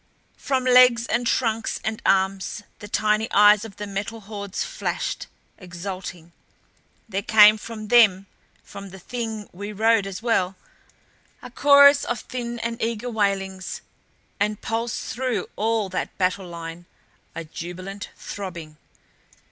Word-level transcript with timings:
From 0.39 0.63
legs 0.65 1.05
and 1.05 1.27
trunks 1.27 1.79
and 1.83 2.01
arms 2.07 2.63
the 2.79 2.87
tiny 2.87 3.29
eyes 3.31 3.63
of 3.63 3.75
the 3.75 3.85
Metal 3.85 4.21
Hordes 4.21 4.63
flashed, 4.63 5.27
exulting. 5.59 6.31
There 7.07 7.21
came 7.21 7.55
from 7.55 7.89
them, 7.89 8.25
from 8.63 8.89
the 8.89 8.97
Thing 8.97 9.47
we 9.53 9.71
rode 9.71 10.07
as 10.07 10.23
well, 10.23 10.55
a 11.43 11.51
chorus 11.51 12.03
of 12.03 12.21
thin 12.21 12.57
and 12.61 12.81
eager 12.81 13.11
wailings 13.11 13.81
and 14.39 14.59
pulsed 14.59 15.13
through 15.13 15.47
all 15.55 15.87
that 15.89 16.17
battle 16.17 16.47
line, 16.47 16.87
a 17.35 17.43
jubilant 17.43 18.09
throbbing. 18.15 18.77